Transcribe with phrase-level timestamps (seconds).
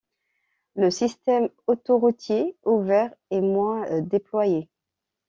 [0.75, 4.67] Le système autoroutier ouvert est moins déployé.